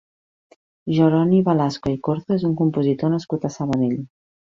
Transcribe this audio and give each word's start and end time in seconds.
Jeroni 0.99 1.43
Velasco 1.51 1.93
i 1.99 2.01
Corzo 2.09 2.41
és 2.41 2.49
un 2.51 2.59
compositor 2.65 3.17
nascut 3.19 3.51
a 3.53 3.57
Sabadell. 3.61 3.99